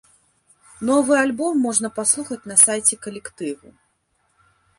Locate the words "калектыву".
3.05-3.67